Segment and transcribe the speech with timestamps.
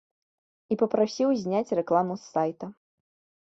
[0.75, 2.73] І папрасіў зняць рэкламу з сайта.